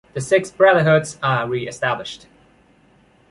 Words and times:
The 0.15 0.19
six 0.21 0.49
brotherhoods 0.49 1.19
are 1.21 1.47
reestablished. 1.47 2.25